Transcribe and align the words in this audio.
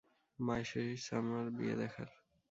মায়ের 0.39 0.65
শেষ 0.65 0.87
ইচ্ছা 0.95 1.13
আমার 1.17 1.45
বিয়ে 1.57 1.75
দেখার। 1.75 2.09